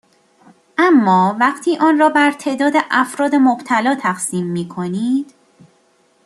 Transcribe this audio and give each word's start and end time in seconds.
اما 0.77 1.37
وقتی 1.39 1.77
آن 1.77 1.99
را 1.99 2.09
بر 2.09 2.31
تعداد 2.31 2.73
افراد 2.91 3.35
مبتلا 3.35 3.95
تقسیم 3.95 4.45
میکنید 4.45 5.33